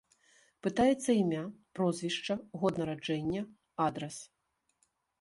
[0.67, 1.43] Пытаецца імя,
[1.81, 3.41] прозвішча, год нараджэння,
[3.89, 4.17] адрас.